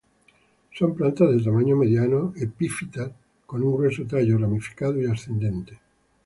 Son 0.73 0.95
plantas 0.95 1.29
de 1.29 1.43
tamaño 1.43 1.75
mediano, 1.75 2.33
epífitas, 2.35 3.11
con 3.45 3.61
un 3.61 3.75
grueso 3.77 4.03
tallo 4.07 4.39
ramificado 4.39 4.99
y 4.99 5.05
ascendente. 5.05 5.79